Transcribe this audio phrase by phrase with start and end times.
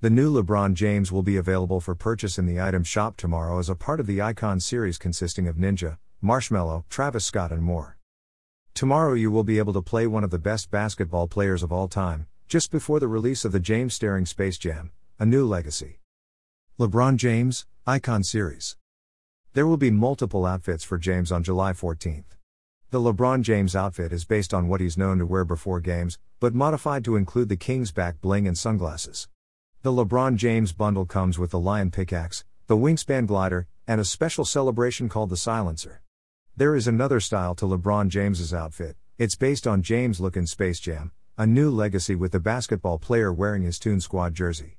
[0.00, 3.68] The new LeBron James will be available for purchase in the item shop tomorrow as
[3.68, 7.98] a part of the Icon series consisting of Ninja, Marshmello, Travis Scott, and more.
[8.74, 11.88] Tomorrow you will be able to play one of the best basketball players of all
[11.88, 15.98] time, just before the release of the James Staring Space Jam, a new legacy.
[16.78, 18.76] LeBron James, Icon Series.
[19.54, 22.36] There will be multiple outfits for James on July 14th.
[22.90, 26.54] The LeBron James outfit is based on what he's known to wear before games, but
[26.54, 29.26] modified to include the King's back bling and sunglasses.
[29.88, 34.44] The LeBron James bundle comes with the Lion pickaxe, the wingspan glider, and a special
[34.44, 36.02] celebration called the Silencer.
[36.54, 38.98] There is another style to LeBron James's outfit.
[39.16, 43.32] It's based on James' look in Space Jam, a new legacy with the basketball player
[43.32, 44.76] wearing his Toon Squad jersey.